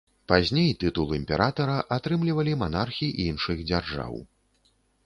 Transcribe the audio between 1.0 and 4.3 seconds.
імператара атрымлівалі манархі іншых дзяржаў.